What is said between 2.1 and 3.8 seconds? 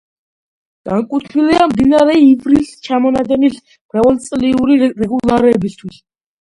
ივრის ჩამონადენის